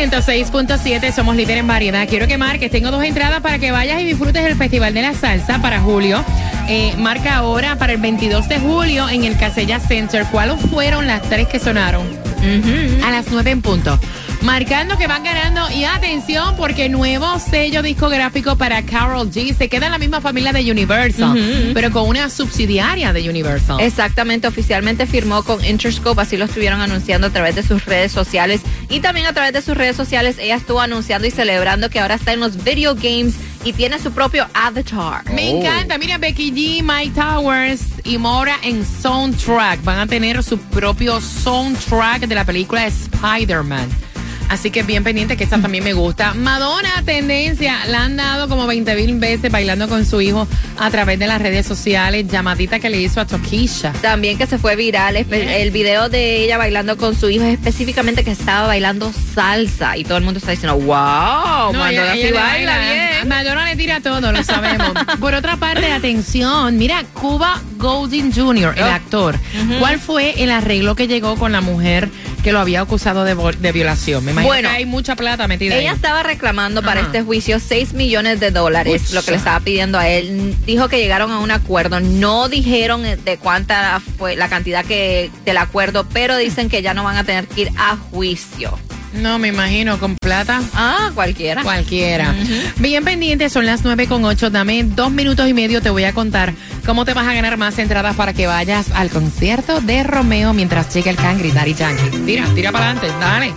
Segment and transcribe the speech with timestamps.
[0.00, 2.08] 106.7 somos líderes en variedad.
[2.08, 5.12] Quiero que marques, tengo dos entradas para que vayas y disfrutes del Festival de la
[5.12, 6.24] Salsa para julio.
[6.68, 10.24] Eh, marca ahora para el 22 de julio en el Casella Center.
[10.32, 12.06] ¿Cuáles fueron las tres que sonaron?
[13.04, 14.00] A las 9 en punto.
[14.42, 19.54] Marcando que van ganando y atención porque nuevo sello discográfico para Carol G.
[19.54, 23.80] Se queda en la misma familia de Universal, pero con una subsidiaria de Universal.
[23.80, 28.62] Exactamente, oficialmente firmó con Interscope, así lo estuvieron anunciando a través de sus redes sociales.
[28.88, 32.14] Y también a través de sus redes sociales, ella estuvo anunciando y celebrando que ahora
[32.14, 35.30] está en los video games y tiene su propio avatar.
[35.32, 35.98] Me encanta.
[35.98, 39.84] Mira, Becky G, Mike Towers y Mora en Soundtrack.
[39.84, 43.88] Van a tener su propio soundtrack de la película Spider-Man.
[44.50, 46.34] Así que bien pendiente que esta también me gusta.
[46.34, 51.18] Madonna, tendencia, la han dado como 20 mil veces bailando con su hijo a través
[51.20, 52.26] de las redes sociales.
[52.26, 53.92] Llamadita que le hizo a Tokisha.
[54.02, 58.32] También que se fue viral el video de ella bailando con su hijo, específicamente que
[58.32, 59.96] estaba bailando salsa.
[59.96, 63.28] Y todo el mundo está diciendo, wow, No, Madonna sí baila bien.
[63.28, 64.90] Madonna le tira todo, lo sabemos.
[65.20, 68.86] Por otra parte, atención, mira, Cuba Golding Jr., el Oh.
[68.86, 69.38] actor.
[69.78, 72.08] ¿Cuál fue el arreglo que llegó con la mujer
[72.42, 74.24] que lo había acusado de, de violación?
[74.24, 75.96] Me imagino Bueno, que hay mucha plata metida Ella ahí.
[75.96, 80.08] estaba reclamando para este juicio 6 millones de dólares, lo que le estaba pidiendo a
[80.08, 80.54] él.
[80.66, 82.00] Dijo que llegaron a un acuerdo.
[82.00, 86.94] No dijeron eh, de cuánta fue la cantidad que del acuerdo, pero dicen que ya
[86.94, 88.78] no van a tener que ir a juicio.
[89.14, 90.62] No, me imagino, con plata.
[90.74, 91.62] Ah, cualquiera.
[91.62, 92.34] Cualquiera.
[92.78, 94.50] Bien pendiente, son las 9 con 8.
[94.50, 96.54] Dame dos minutos y medio, te voy a contar
[96.86, 100.92] cómo te vas a ganar más entradas para que vayas al concierto de Romeo mientras
[100.94, 102.18] llega el Cangri Daddy Yankee.
[102.24, 103.52] Tira, tira para adelante, dale,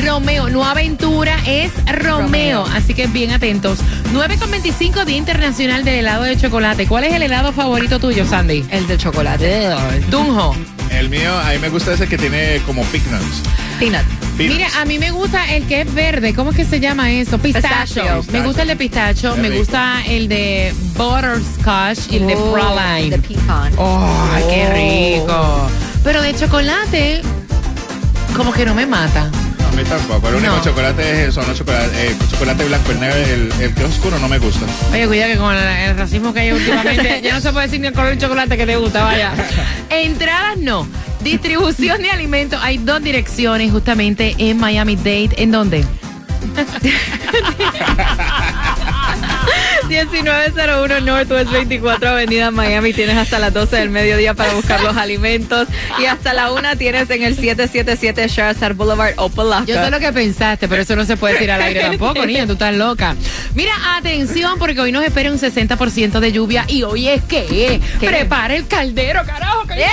[0.04, 2.20] Romeo, no aventura, es Romeo.
[2.22, 2.66] Romeo.
[2.76, 3.80] Así que bien atentos.
[4.14, 6.86] 9.25 Día Internacional del Helado de Chocolate.
[6.88, 8.66] ¿Cuál es el helado favorito tuyo, Sandy?
[8.70, 9.70] El de chocolate.
[10.12, 10.56] Tunjo.
[10.92, 13.42] El mío, a mí me gusta ese que tiene como peanuts.
[13.80, 14.04] Peanut.
[14.38, 14.58] Peanuts.
[14.58, 16.34] Mira, a mí me gusta el que es verde.
[16.34, 17.38] ¿Cómo es que se llama eso?
[17.38, 18.02] Pistacho.
[18.02, 18.24] Pistacho.
[18.32, 19.36] Me gusta el de pistacho.
[19.38, 23.10] Me gusta el de butterscotch y el de Oh, praline.
[23.12, 23.74] De pecan.
[23.78, 25.70] Oh, ay, qué rico.
[26.04, 27.22] Pero de chocolate,
[28.36, 29.30] como que no me mata.
[29.88, 30.30] Tampoco.
[30.30, 30.64] El único No.
[30.64, 34.20] chocolate es son los chocolates, eh, chocolate blanco, el negro, el, el que es oscuro
[34.20, 34.66] no me gusta.
[34.92, 37.80] Oye, cuida que con el, el racismo que hay últimamente, ya no se puede decir
[37.80, 39.32] ni el color del chocolate que te gusta, vaya.
[39.90, 40.88] Entradas no.
[41.22, 42.60] Distribución de alimentos.
[42.64, 45.30] Hay dos direcciones justamente en Miami Dade.
[45.38, 45.86] ¿En dónde?
[49.90, 52.94] 1901 Northwest 24 Avenida Miami.
[52.94, 55.68] Tienes hasta las 12 del mediodía para buscar los alimentos.
[56.00, 59.66] Y hasta la 1 tienes en el 777 Sherazard Boulevard, Opalaca.
[59.66, 62.46] Yo sé lo que pensaste, pero eso no se puede decir al aire tampoco, niña,
[62.46, 63.16] tú estás loca.
[63.56, 68.56] Mira, atención, porque hoy nos espera un 60% de lluvia y hoy es que prepara
[68.56, 69.66] el caldero, carajo.
[69.66, 69.88] Que Yeah.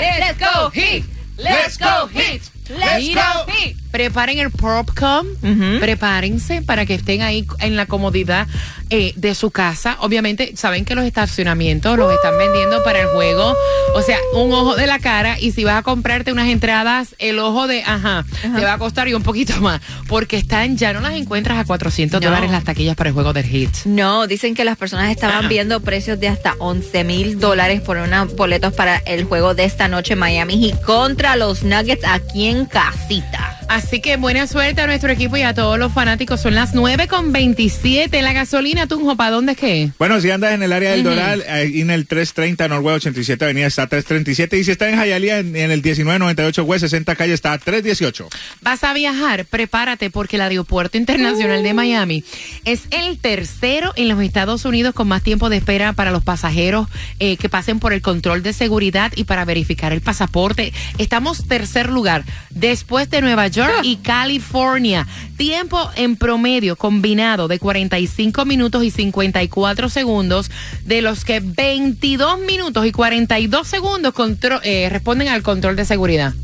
[0.00, 0.18] Yeah.
[0.18, 1.04] Let's go heat.
[1.38, 2.42] Let's go heat.
[2.70, 3.76] Let's go heat.
[4.00, 5.80] Preparen el popcorn, Ujú.
[5.80, 8.46] prepárense para que estén ahí en la comodidad
[8.90, 9.96] eh, de su casa.
[10.00, 13.54] Obviamente, saben que los estacionamientos los están vendiendo para el juego.
[13.94, 15.40] O sea, un ojo de la cara.
[15.40, 19.08] Y si vas a comprarte unas entradas, el ojo de, ajá, te va a costar
[19.08, 19.80] y un poquito más.
[20.08, 22.26] Porque están, ya no las encuentras a 400 No.
[22.28, 23.70] dólares las taquillas para el juego del hit.
[23.86, 28.36] No, dicen que las personas estaban viendo precios de hasta 11 mil dólares por unos
[28.36, 33.54] boletos para el juego de esta noche Miami Heat contra los Nuggets aquí en casita.
[33.68, 36.40] Así que buena suerte a nuestro equipo y a todos los fanáticos.
[36.40, 38.22] Son las 9 con 27.
[38.22, 39.90] La gasolina, Tunjo, ¿para dónde es que?
[39.98, 43.66] Bueno, si andas en el área del Doral, ahí en el 330 Norway 87 Avenida
[43.66, 44.58] está 337.
[44.58, 48.28] Y si estás en Hialeah, en, en el 1998 West 60 Calle está 318.
[48.60, 52.24] Vas a viajar, prepárate porque el Aeropuerto Internacional de Miami
[52.64, 56.86] es el tercero en los Estados Unidos con más tiempo de espera para los pasajeros
[57.18, 60.72] eh, que pasen por el control de seguridad y para verificar el pasaporte.
[60.98, 65.06] Estamos tercer lugar después de Nueva York y California.
[65.36, 70.50] Tiempo en promedio combinado de 45 minutos y 54 segundos,
[70.84, 74.14] de los que 22 minutos y 42 segundos
[74.62, 76.34] eh, responden al control de seguridad.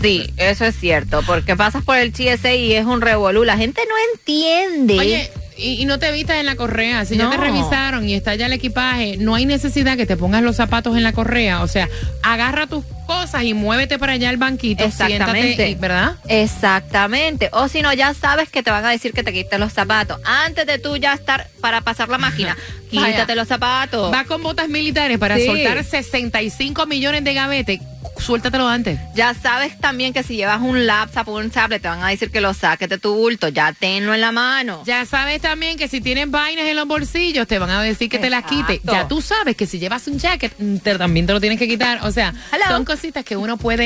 [0.00, 3.44] Sí, eso es cierto, porque pasas por el TSA y es un revolú.
[3.44, 4.98] La gente no entiende.
[4.98, 7.04] Oye, y, y no te vistas en la correa.
[7.04, 10.42] Si ya te revisaron y está ya el equipaje, no hay necesidad que te pongas
[10.42, 11.62] los zapatos en la correa.
[11.62, 11.88] O sea,
[12.22, 14.84] agarra tus cosas y muévete para allá al banquito.
[14.84, 15.68] Exactamente.
[15.68, 16.16] Y- ¿verdad?
[16.28, 17.48] Exactamente.
[17.52, 20.18] O si no, ya sabes que te van a decir que te quites los zapatos.
[20.24, 22.56] Antes de tú ya estar para pasar la máquina,
[22.92, 23.06] Vaya.
[23.08, 24.12] quítate los zapatos.
[24.12, 25.46] Va con botas militares para Sí.
[25.46, 27.80] soltar 65 millones de gavetes.
[28.22, 28.98] Suéltatelo antes.
[29.14, 32.30] Ya sabes también que si llevas un laptop o un tablet, te van a decir
[32.30, 33.48] que lo saques de tu bulto.
[33.48, 34.82] Ya tenlo en la mano.
[34.86, 38.18] Ya sabes también que si tienes vainas en los bolsillos, te van a decir que
[38.18, 38.76] te las quites.
[38.76, 38.92] Exacto.
[38.92, 41.66] Ya tú sabes que si llevas un jacket, mm, te- también te lo tienes que
[41.68, 41.98] quitar.
[42.02, 42.64] O sea, Hello.
[42.68, 43.82] son cositas que uno puede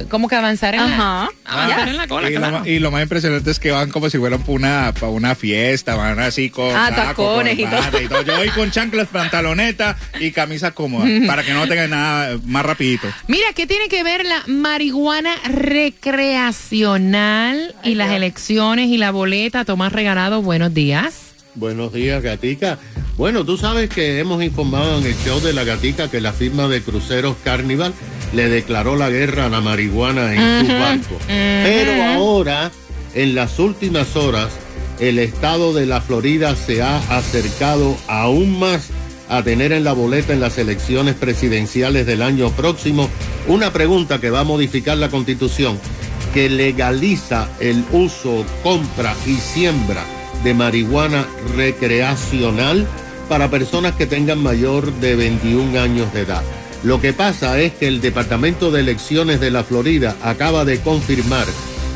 [0.00, 1.28] eh, como que avanzar en, Ajá.
[1.44, 1.88] la, avanzar Yes.
[1.90, 2.30] en la cola.
[2.30, 2.60] Y lo, claro.
[2.60, 5.34] ma- y lo más impresionante es que van como si fueran para una, pa' una
[5.34, 8.00] fiesta, van así con Ah, saco, tacones y todo.
[8.02, 8.22] y todo.
[8.22, 13.08] Yo voy con chanclas, pantaloneta y camisa cómoda, para que no tengan nada más rapidito.
[13.28, 19.64] Mira, ¿qué tiene que ver la marihuana recreacional y las elecciones y la boleta?
[19.64, 21.32] Tomás Regalado, buenos días.
[21.54, 22.78] Buenos días, Gatica.
[23.16, 26.68] Bueno, tú sabes que hemos informado en el show de la Gatica que la firma
[26.68, 27.92] de cruceros Carnival
[28.34, 31.18] le declaró la guerra a la marihuana en su barco.
[31.26, 32.70] Pero ahora,
[33.14, 34.50] en las últimas horas,
[35.00, 38.90] el estado de la Florida se ha acercado aún más
[39.30, 43.08] a tener en la boleta en las elecciones presidenciales del año próximo
[43.46, 45.78] una pregunta que va a modificar la constitución
[46.34, 50.04] que legaliza el uso, compra y siembra
[50.44, 52.86] de marihuana recreacional
[53.28, 56.42] para personas que tengan mayor de 21 años de edad.
[56.82, 61.46] Lo que pasa es que el Departamento de Elecciones de la Florida acaba de confirmar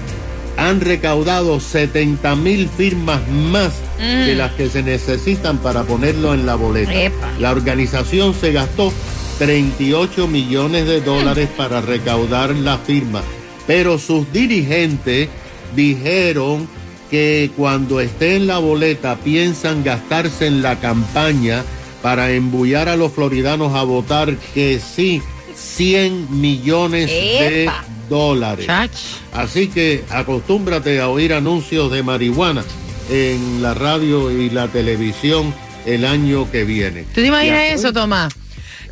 [0.58, 6.94] Han recaudado 70.000 firmas más de las que se necesitan para ponerlo en la boleta.
[6.94, 7.30] Epa.
[7.40, 8.92] La organización se gastó
[9.40, 13.22] 38 millones de dólares para recaudar la firma,
[13.68, 15.30] pero sus dirigentes
[15.76, 16.68] dijeron
[17.12, 21.64] que cuando esté en la boleta piensan gastarse en la campaña
[22.02, 25.22] para embullar a los floridanos a votar que sí
[25.56, 27.70] 100 millones de
[28.10, 28.66] dólares.
[28.68, 28.92] Chach.
[29.34, 32.64] Así que acostúmbrate a oír anuncios de marihuana
[33.10, 35.54] en la radio y la televisión
[35.86, 37.04] el año que viene.
[37.04, 37.74] ¿Tú te imaginas Ya.
[37.74, 38.34] eso, Tomás?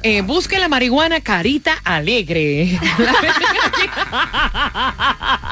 [0.03, 2.79] Eh, busque la marihuana carita alegre.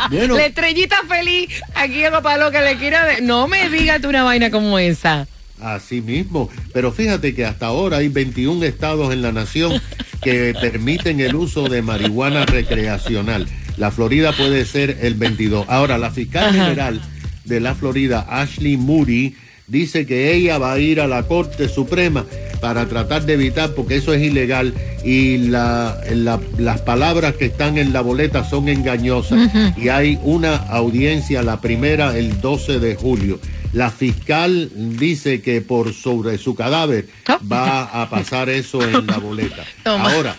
[0.10, 3.22] Bueno, La estrellita feliz aquí en Palo que le quiera de...
[3.22, 5.28] No me digas tú una vaina como esa.
[5.62, 9.82] Así mismo, pero fíjate que hasta ahora hay 21 estados en la nación
[10.22, 13.48] que permiten el uso de marihuana recreacional.
[13.78, 15.66] La Florida puede ser el 22.
[15.70, 17.02] Ahora, la fiscal general
[17.46, 19.36] de la Florida, Ashley Moody,
[19.68, 22.26] dice que ella va a ir a la Corte Suprema
[22.60, 24.74] para tratar de evitar, porque eso es ilegal
[25.06, 29.50] y la- la- las palabras que están en la boleta son engañosas.
[29.78, 33.40] Y hay una audiencia, la primera, el 12 de julio.
[33.74, 37.40] La fiscal dice que por sobre su cadáver Oh.
[37.52, 39.64] va a pasar eso en la boleta.
[39.86, 40.36] Ahora,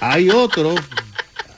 [0.00, 0.78] hay otros,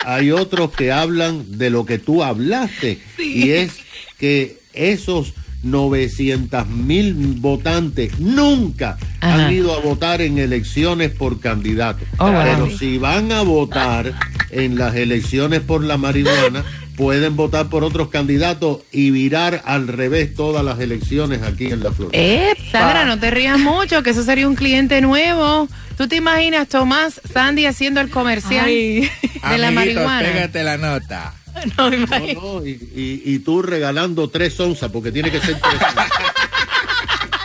[0.04, 3.72] hay otros que hablan de lo que tú hablaste y es
[4.18, 9.46] que esos 900 mil votantes nunca Ajá.
[9.48, 12.04] han ido a votar en elecciones por candidato.
[12.18, 12.42] Oh, wow.
[12.44, 14.14] Pero si van a votar
[14.50, 16.64] en las elecciones por la marihuana,
[16.98, 21.92] pueden votar por otros candidatos y virar al revés todas las elecciones aquí en la
[21.92, 22.22] Florida.
[22.70, 25.68] Sandra, no te rías mucho, que eso sería un cliente nuevo.
[25.96, 29.10] ¿Tú te imaginas, Tomás, Sandy haciendo el comercial de
[29.58, 30.28] la marihuana?
[30.28, 31.32] pégate la nota.
[31.76, 32.40] No, No, imagino.
[32.40, 36.08] no, y, y- y tú regalando tres onzas, porque tiene que ser tres onzas.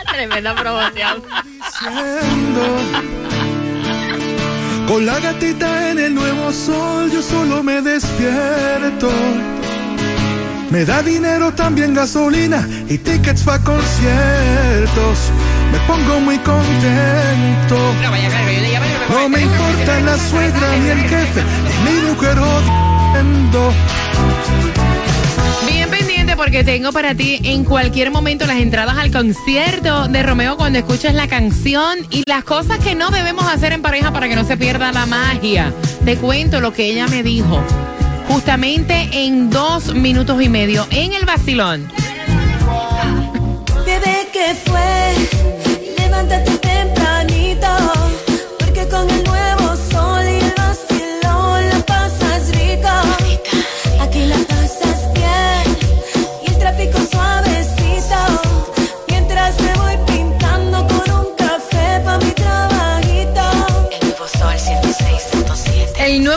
[0.12, 1.22] Tremenda promoción.
[4.86, 9.10] Con la gatita en el nuevo sol, yo solo me despierto.
[10.70, 15.18] Me da dinero, también gasolina y tickets para conciertos.
[15.72, 17.76] Me pongo muy contento.
[19.08, 21.42] No me importa la suegra ni el jefe,
[21.84, 23.72] ni mi mujer odiando.
[26.36, 31.14] Porque tengo para ti en cualquier momento las entradas al concierto de Romeo cuando escuches
[31.14, 34.56] la canción y las cosas que no debemos hacer en pareja para que no se
[34.56, 35.72] pierda la magia.
[36.04, 37.62] Te cuento lo que ella me dijo
[38.28, 41.88] justamente en dos minutos y medio en el vacilón.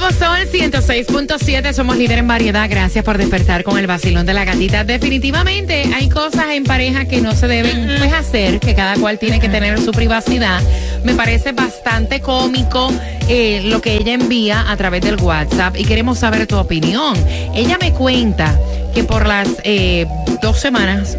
[0.08, 2.70] Nuevo sol 106.7, somos líder en variedad.
[2.70, 4.84] Gracias por despertar con el vacilón de la gatita.
[4.84, 9.40] Definitivamente hay cosas en pareja que no se deben pues, hacer, que cada cual tiene
[9.40, 10.62] que tener su privacidad.
[11.04, 12.92] Me parece bastante cómico
[13.28, 17.16] eh, lo que ella envía a través del WhatsApp y queremos saber tu opinión.
[17.54, 18.58] Ella me cuenta
[18.94, 20.06] que por las eh,
[20.42, 21.18] dos semanas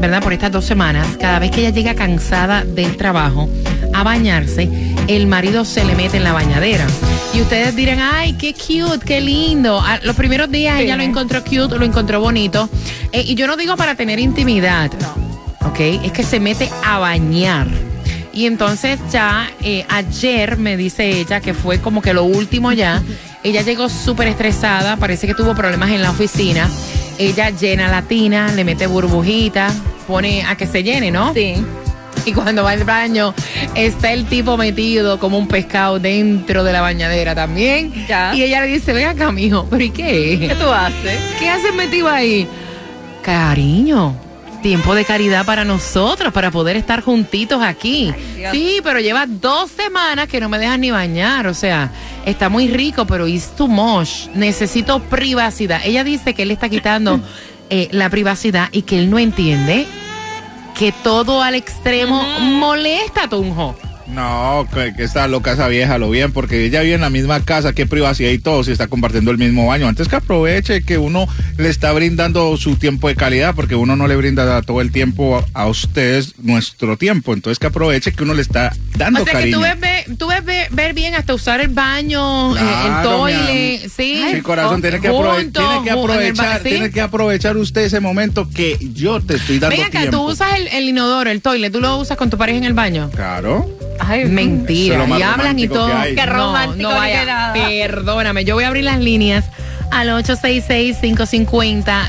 [0.00, 0.20] ¿verdad?
[0.20, 3.48] Por estas dos semanas, cada vez que ella llega cansada del trabajo
[3.94, 4.68] a bañarse,
[5.08, 6.86] el marido se le mete en la bañadera.
[7.34, 9.80] Y ustedes dirán, ay, qué cute, qué lindo.
[9.80, 12.68] Ah, Los primeros días ella lo encontró cute, lo encontró bonito.
[13.12, 14.90] Eh, y yo no digo para tener intimidad,
[15.60, 15.80] ¿ok?
[16.04, 17.68] Es que se mete a bañar.
[18.34, 23.02] Y entonces ya eh, ayer me dice ella que fue como que lo último ya.
[23.44, 26.70] Ella llegó súper estresada, parece que tuvo problemas en la oficina.
[27.18, 29.68] Ella llena la tina, le mete burbujita,
[30.06, 31.34] pone a que se llene, ¿no?
[31.34, 31.56] Sí.
[32.26, 33.34] Y cuando va al baño,
[33.74, 37.92] está el tipo metido como un pescado dentro de la bañadera también.
[38.06, 38.34] Ya.
[38.34, 40.38] Y ella le dice, ven acá, mijo, ¿pero y qué?
[40.48, 41.20] ¿Qué tú haces?
[41.38, 42.46] ¿Qué haces metido ahí?
[43.22, 44.16] Cariño,
[44.62, 48.12] tiempo de caridad para nosotros, para poder estar juntitos aquí.
[48.50, 51.46] Sí, pero lleva dos semanas que no me dejas ni bañar.
[51.46, 51.90] O sea,
[52.24, 54.28] está muy rico, pero it's too much.
[54.34, 55.80] Necesito privacidad.
[55.84, 57.20] Ella dice que él está quitando
[57.70, 59.86] eh, la privacidad y que él no entiende
[60.78, 63.76] que todo al extremo molesta a Tunjo.
[64.14, 67.40] No, que, que está loca esa vieja, lo bien, porque ella vive en la misma
[67.44, 69.88] casa, qué privacidad y todo, si está compartiendo el mismo baño.
[69.88, 71.26] Antes que aproveche que uno
[71.56, 75.38] le está brindando su tiempo de calidad, porque uno no le brinda todo el tiempo
[75.54, 77.32] a, a ustedes nuestro tiempo.
[77.32, 79.60] Entonces que aproveche que uno le está dando O sea, cariño.
[79.60, 83.80] que tú ves, tú ves ver, ver bien hasta usar el baño, eh, el toile,
[83.82, 84.22] mi sí.
[84.34, 86.68] Sí, corazón, tiene que, tiene que aprovechar, ¿sí?
[86.68, 90.18] tiene que aprovechar usted ese momento que yo te estoy dando Ven acá, tiempo.
[90.18, 92.74] tú usas el, el inodoro, el toile, tú lo usas con tu pareja en el
[92.74, 93.10] baño.
[93.14, 93.68] Claro.
[94.08, 95.06] Ay, mentira.
[95.18, 95.88] y hablan y todo.
[96.02, 96.14] que.
[96.14, 97.52] Qué No, romántico no ni vaya.
[97.54, 99.44] Perdóname, yo voy a abrir las líneas
[99.90, 100.08] al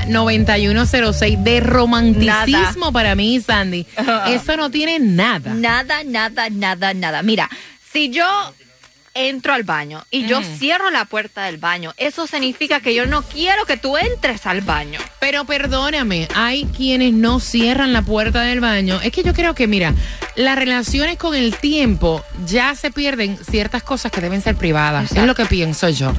[0.06, 3.86] 866-550-9106 de romanticismo para mí, Sandy.
[4.28, 5.52] Eso no tiene nada.
[5.54, 7.22] Nada, nada, nada, nada.
[7.22, 7.48] Mira,
[7.92, 8.24] si yo
[9.14, 10.44] entro al baño y yo Mm.
[10.58, 14.60] cierro la puerta del baño, eso significa que yo no quiero que tú entres al
[14.60, 14.98] baño.
[15.20, 19.00] Pero perdóname, hay quienes no cierran la puerta del baño.
[19.02, 19.94] Es que yo creo que, mira,
[20.36, 25.04] las relaciones con el tiempo ya se pierden ciertas cosas que deben ser privadas.
[25.04, 25.20] Exacto.
[25.22, 26.12] Es lo que pienso yo.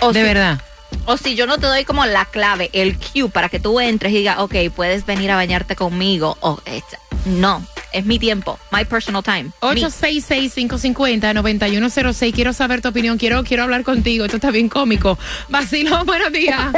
[0.00, 0.60] O de si- verdad.
[1.06, 4.12] O si yo no te doy como la clave, el cue para que tú entres
[4.12, 6.36] y digas, ok, puedes venir a bañarte conmigo.
[6.40, 9.44] O it's- no, es mi tiempo, my personal time.
[9.44, 9.52] Me.
[9.60, 12.34] 866-550-9106.
[12.34, 13.16] Quiero saber tu opinión.
[13.16, 14.24] Quiero, quiero hablar contigo.
[14.24, 15.16] Esto está bien cómico.
[15.48, 16.60] Vacilón, buenos días.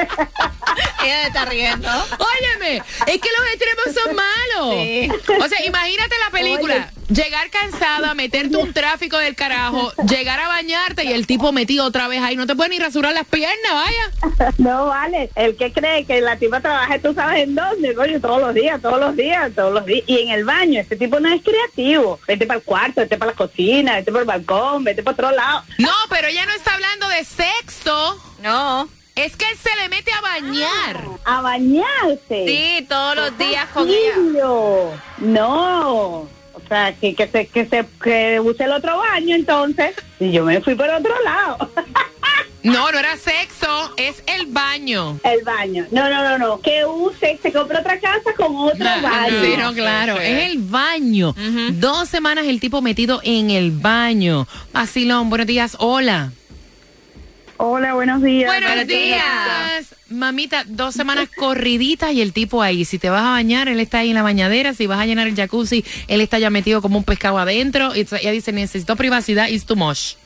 [1.04, 1.88] Ella está riendo.
[1.88, 4.75] Óyeme, es que los extremos son malos.
[4.75, 5.08] Sí.
[5.42, 6.92] O sea, imagínate la película.
[7.09, 12.09] Llegar cansada, meterte un tráfico del carajo, llegar a bañarte y el tipo metido otra
[12.09, 12.35] vez ahí.
[12.35, 14.53] No te puede ni rasurar las piernas, vaya.
[14.59, 18.41] No vale, el que cree que la tipa trabaja, tú sabes en dónde, coño, todos
[18.41, 20.03] los días, todos los días, todos los días.
[20.07, 22.19] Y en el baño, este tipo no es creativo.
[22.27, 25.31] Vete para el cuarto, vete para la cocina, vete para el balcón, vete para otro
[25.31, 25.63] lado.
[25.79, 28.21] No, pero ella no está hablando de sexo.
[28.43, 28.89] No.
[29.15, 31.05] Es que él se le mete a bañar.
[31.25, 32.45] A bañarse.
[32.47, 34.17] Sí, todos los días con ella.
[35.19, 36.29] No.
[36.66, 39.94] O sea, que, que, se, que, se, que use el otro baño entonces.
[40.18, 41.70] Y yo me fui por otro lado.
[42.62, 45.20] No, no era sexo, es el baño.
[45.23, 45.87] el baño.
[45.92, 46.61] No, no, no, no.
[46.61, 49.40] Que use, se compra otra casa con otro baño.
[49.40, 51.32] Sí, no, claro, es el baño.
[51.75, 54.49] Dos semanas el tipo metido en el baño.
[54.73, 56.32] Vacilón, buenos días, hola.
[57.59, 58.51] Hola, buenos días.
[58.51, 59.95] Buenos días.
[60.11, 62.85] Mamita, dos semanas corriditas y el tipo ahí.
[62.85, 64.75] Si te vas a bañar, él está ahí en la bañadera.
[64.75, 67.95] Si vas a llenar el jacuzzi, él está ya metido como un pescado adentro.
[67.97, 70.17] Y ella dice, necesito privacidad, it's too much.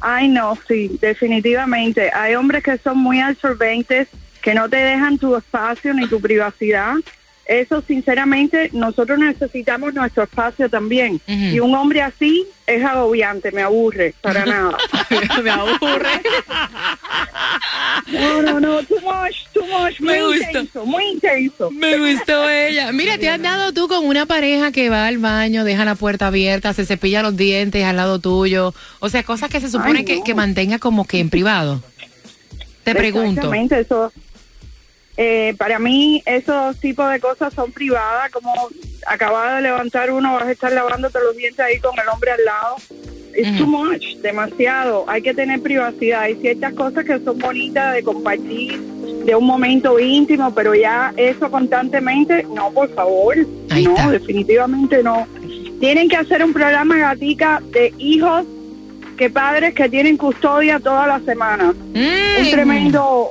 [0.00, 2.10] Ay, no, sí, definitivamente.
[2.12, 4.08] Hay hombres que son muy absorbentes,
[4.42, 6.94] que no te dejan tu espacio ni tu privacidad.
[7.48, 11.18] Eso, sinceramente, nosotros necesitamos nuestro espacio también.
[11.26, 14.76] Y un hombre así es agobiante, me aburre, para nada.
[15.42, 16.20] Me aburre.
[18.12, 20.44] No, no, no, too much, too much, muy Me gustó.
[20.44, 21.70] intenso, muy intenso.
[21.70, 22.92] Me gustó ella.
[22.92, 26.26] Mira, te has dado tú con una pareja que va al baño, deja la puerta
[26.26, 28.74] abierta, se cepilla los dientes al lado tuyo.
[29.00, 31.82] O sea, cosas que se supone Ay, que, que mantenga como que en privado.
[32.84, 33.40] Te pregunto.
[33.52, 34.12] Exactamente, eso.
[35.20, 38.52] Eh, para mí, esos tipos de cosas son privadas, como
[39.04, 42.44] acabas de levantar uno, vas a estar lavándote los dientes ahí con el hombre al
[42.44, 42.76] lado.
[43.34, 45.04] Es too much, demasiado.
[45.08, 46.22] Hay que tener privacidad.
[46.22, 51.50] Hay ciertas cosas que son bonitas de compartir, de un momento íntimo, pero ya eso
[51.50, 53.36] constantemente, no, por favor.
[53.70, 54.10] Ahí no, está.
[54.10, 55.26] definitivamente no.
[55.80, 58.44] Tienen que hacer un programa gatica de hijos
[59.16, 62.40] que padres que tienen custodia toda la semana Mm.
[62.44, 63.30] un tremendo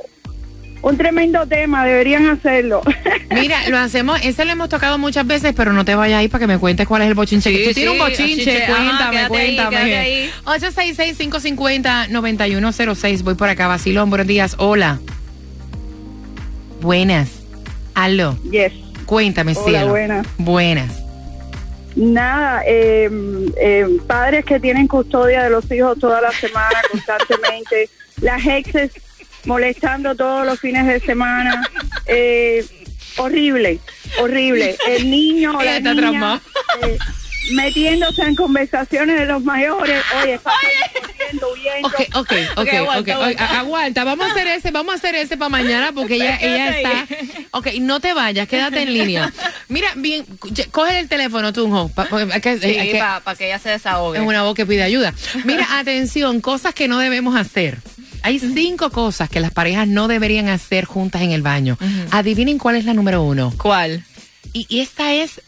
[0.82, 2.80] un tremendo tema deberían hacerlo
[3.30, 6.40] Mira, lo hacemos, ese lo hemos tocado muchas veces, pero no te vayas ahí para
[6.40, 7.50] que me cuentes cuál es el bochinche.
[7.50, 8.64] Sí, Tú tienes un bochinche, bochinche.
[8.64, 9.76] Ajá, cuéntame, quédate ahí, cuéntame.
[9.76, 10.30] quédate ahí.
[10.44, 13.22] 866-550-9106.
[13.22, 14.10] Voy por acá, Basilón.
[14.10, 14.54] Buenos días.
[14.58, 14.98] Hola.
[16.80, 17.30] Buenas.
[17.94, 18.36] Aló.
[18.50, 18.72] yes
[19.06, 19.88] Cuéntame, Hola, cielo.
[19.88, 20.26] buenas.
[20.38, 21.02] Buenas.
[21.96, 23.08] nada eh,
[23.60, 27.88] eh, padres que tienen custodia de los hijos toda la semana constantemente
[28.20, 28.92] las exes
[29.48, 31.68] molestando todos los fines de semana
[32.06, 32.64] eh,
[33.16, 33.80] horrible
[34.20, 36.40] horrible el niño o la está niña
[36.82, 36.98] eh,
[37.54, 41.88] metiéndose en conversaciones de los mayores oye pasan corriendo, huyendo.
[41.88, 43.08] Ok, ok, ok, Ok,
[43.40, 44.04] aguanta.
[44.04, 47.06] Vamos a hacer ese, vamos a hacer ese para mañana porque ella, ella está.
[47.52, 49.32] Ok, no te vayas, quédate en línea.
[49.68, 50.24] Mira, bien,
[50.70, 51.88] coge el teléfono, Tunjo.
[51.90, 54.18] para que ella se desahogue.
[54.18, 55.12] Es una voz que pide ayuda.
[55.44, 57.78] Mira, atención, cosas que no debemos hacer.
[58.28, 61.78] Hay cinco cosas que las parejas no deberían hacer juntas en el baño.
[62.10, 63.54] Adivinen cuál es la número uno.
[63.56, 64.04] ¿Cuál?
[64.52, 65.40] Y, y esta es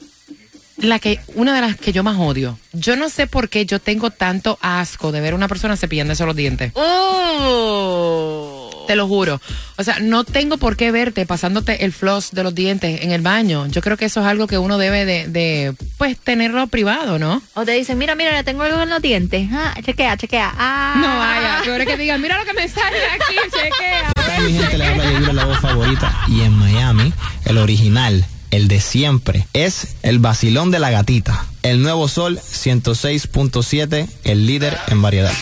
[0.80, 2.58] la que, una de las que yo más odio.
[2.72, 6.24] Yo no sé por qué yo tengo tanto asco de ver a una persona cepillándose
[6.24, 6.72] los dientes.
[6.74, 8.70] Uh.
[8.86, 9.40] Te lo juro.
[9.76, 13.20] O sea, no tengo por qué verte pasándote el floss de los dientes en el
[13.20, 13.66] baño.
[13.68, 17.40] Yo creo que eso es algo que uno debe de, de pues, tenerlo privado, ¿no?
[17.54, 19.48] O te dicen, mira, mira, tengo algo en los dientes.
[19.52, 20.52] Ah, chequea, chequea.
[20.56, 20.96] Ah.
[20.96, 24.12] No vaya, peor es que digan, mira lo que me sale de aquí, chequea.
[24.16, 24.78] ¿Qué tal, mi gente?
[24.78, 26.24] Le habla Yadira, la voz favorita.
[26.26, 27.12] Y en Miami,
[27.44, 31.46] el original, el de siempre, es el vacilón de la gatita.
[31.62, 35.32] El nuevo sol 106.7, el líder en variedad.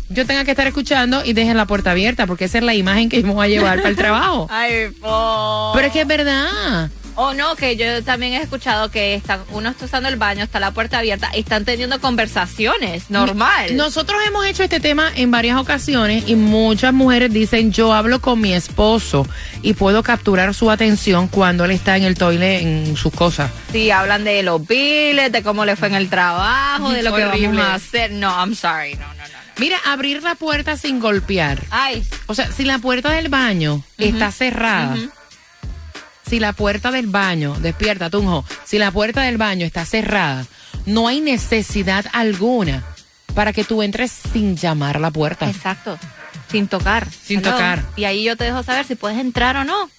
[0.10, 3.08] Yo tenga que estar escuchando y dejen la puerta abierta, porque esa es la imagen
[3.08, 4.48] que voy a llevar para el trabajo.
[4.50, 5.72] Ay, po.
[5.74, 6.90] Pero es que es verdad.
[7.16, 10.60] O no, que yo también he escuchado que están, uno está usando el baño, está
[10.60, 13.76] la puerta abierta y están teniendo conversaciones, normal.
[13.76, 18.40] Nosotros hemos hecho este tema en varias ocasiones y muchas mujeres dicen, yo hablo con
[18.40, 19.28] mi esposo
[19.62, 23.52] y puedo capturar su atención cuando él está en el toile en sus cosas.
[23.72, 27.26] Sí, hablan de los biles, de cómo le fue en el trabajo, de lo que
[27.26, 28.12] vamos a hacer.
[28.12, 29.42] No, I'm sorry, no, no, no.
[29.58, 31.62] Mira, abrir la puerta sin golpear.
[31.70, 34.96] Ay, O sea, si la puerta del baño está cerrada,
[36.32, 40.46] si la puerta del baño, despierta, Tunjo, si la puerta del baño está cerrada,
[40.86, 42.86] no hay necesidad alguna
[43.36, 45.50] para que tú entres sin llamar a la puerta.
[45.50, 46.00] exacto.
[46.50, 47.06] Sin tocar.
[47.12, 47.52] Sin Hello.
[47.52, 47.84] tocar.
[47.98, 49.90] Y ahí yo te dejo saber si puedes entrar o no.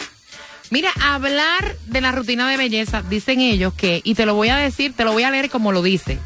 [0.71, 4.57] Mira, hablar de la rutina de belleza, dicen ellos que, y te lo voy a
[4.57, 6.19] decir, te lo voy a leer como lo dice.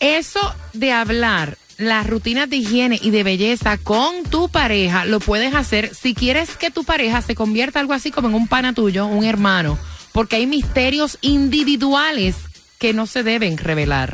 [0.00, 5.54] Eso de hablar las rutinas de higiene y de belleza con tu pareja lo puedes
[5.54, 9.06] hacer si quieres que tu pareja se convierta algo así como en un pana tuyo,
[9.06, 9.78] un hermano,
[10.12, 12.36] porque hay misterios individuales
[12.78, 14.12] que no se deben revelar.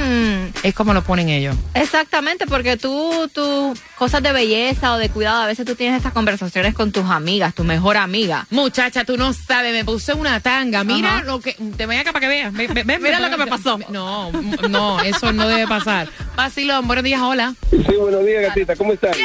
[0.00, 1.54] Mm, Es como lo ponen ellos.
[1.74, 6.12] exactamente, porque tú, tú, cosas de belleza o de cuidado, a veces tú tienes estas
[6.12, 8.46] conversaciones con tus amigas, tu mejor amiga.
[8.50, 10.84] Muchacha, tú no sabes, me puse una tanga.
[10.84, 11.24] Mira Ajá.
[11.24, 11.52] lo que.
[11.76, 12.52] Te voy acá para que veas.
[12.52, 13.78] Mira lo que me pasó.
[13.90, 14.32] No,
[14.68, 16.08] no, eso no debe pasar.
[16.36, 17.54] Vacilón, buenos días, hola.
[17.70, 18.76] Sí, buenos días, gatita.
[18.76, 19.16] ¿Cómo estás?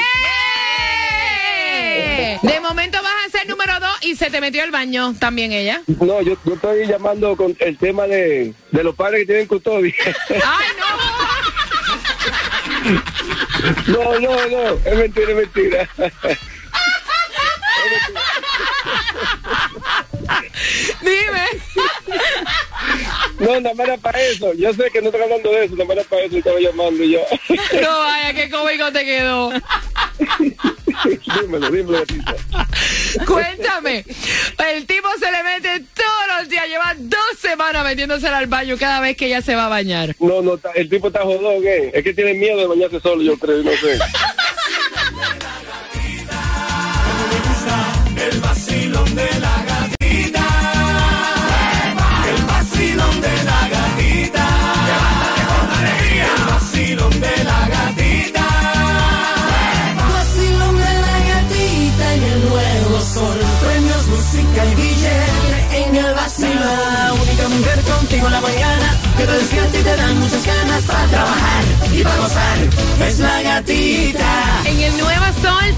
[1.77, 2.39] ¡Eh!
[2.41, 3.24] De momento vas a
[4.05, 5.81] y se te metió al baño también ella.
[5.87, 9.93] No, yo, yo estoy llamando con el tema de, de los padres que tienen custodia.
[10.29, 10.85] ¡Ay, no!
[13.87, 14.73] no, no, no.
[14.85, 15.89] Es mentira, es mentira.
[21.01, 21.45] Dime.
[23.39, 24.53] No, nada más era para eso.
[24.53, 26.37] Yo sé que no estoy hablando de eso, nada más era para eso.
[26.37, 27.21] Estaba llamando yo.
[27.81, 29.51] No vaya, qué cómico te quedó.
[31.41, 32.35] dímelo, dímelo, gatita.
[33.25, 34.05] Cuéntame.
[34.73, 38.99] El tipo se le mete todos los días, lleva dos semanas metiéndose al baño cada
[38.99, 40.15] vez que ella se va a bañar.
[40.19, 41.91] No, no, está- el tipo está jodón, ¿eh?
[41.93, 43.97] Es que tiene miedo de bañarse solo, yo creo, no sé.
[48.17, 49.54] El vacilón de la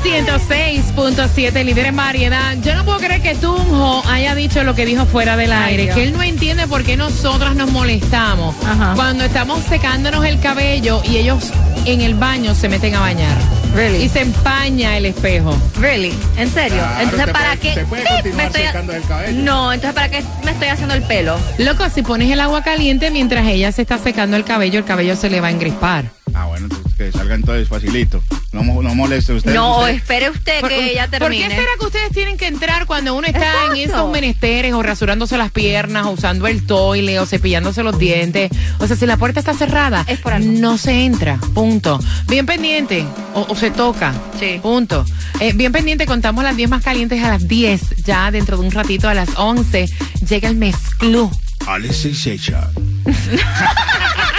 [0.03, 2.55] 106.7, líder en variedad.
[2.61, 5.95] Yo no puedo creer que Tunjo haya dicho lo que dijo fuera del aire, Dios.
[5.95, 8.93] que él no entiende por qué nosotras nos molestamos Ajá.
[8.95, 11.51] cuando estamos secándonos el cabello y ellos
[11.85, 13.37] en el baño se meten a bañar.
[13.75, 14.03] Really?
[14.05, 15.55] Y se empaña el espejo.
[15.79, 16.77] Really, en serio.
[16.77, 17.85] Claro, entonces, ¿para puede- qué?
[17.85, 19.41] puede me estoy el cabello.
[19.43, 21.37] No, entonces, ¿para qué me estoy haciendo el pelo?
[21.59, 25.15] Loco, si pones el agua caliente mientras ella se está secando el cabello, el cabello
[25.15, 26.05] se le va a engrispar.
[26.33, 28.23] Ah, bueno, entonces que salga entonces facilito.
[28.51, 29.53] No, no moleste usted.
[29.53, 31.47] no, usted- espere usted ¿Por, que ella por termine.
[31.47, 35.37] qué será que ustedes tienen que entrar cuando uno está en esos menesteres o rasurándose
[35.37, 38.49] las piernas o usando el toile o cepillándose los dientes?
[38.79, 40.49] O sea, si la puerta está cerrada, Es por algo.
[40.51, 41.99] no se entra, punto.
[42.27, 43.05] Bien pendiente
[43.35, 44.59] o, o se toca, Sí.
[44.61, 45.05] punto.
[45.39, 48.71] Eh, bien pendiente, contamos las 10 más calientes a las 10, ya dentro de un
[48.71, 49.87] ratito a las 11
[50.27, 51.29] llega el mezclú.
[51.67, 52.69] Alexei Sechar.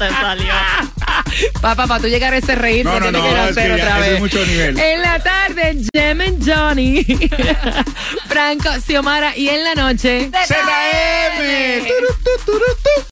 [0.00, 0.52] No te salió.
[1.60, 3.98] Papá, para tú llegar a ese reír, No, no, tienes no, que que ya- otra
[4.06, 4.20] es vez.
[4.20, 4.78] mucho nivel.
[4.78, 7.04] En la tarde, Jem and Johnny,
[8.28, 11.86] Franco, Xiomara y en la noche, ZM.